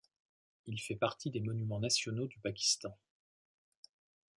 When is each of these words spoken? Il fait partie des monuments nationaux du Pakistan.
Il 0.65 0.81
fait 0.81 0.95
partie 0.95 1.29
des 1.29 1.41
monuments 1.41 1.79
nationaux 1.79 2.25
du 2.25 2.39
Pakistan. 2.39 2.97